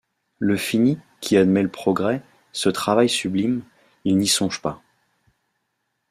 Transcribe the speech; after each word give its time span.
Le 0.39 0.57
fini, 0.57 0.97
qui 1.19 1.37
admet 1.37 1.61
le 1.61 1.69
progrès, 1.69 2.23
ce 2.53 2.69
travail 2.69 3.07
sublime, 3.07 3.61
ils 4.03 4.17
n’y 4.17 4.25
songent 4.27 4.59
pas. 4.59 4.81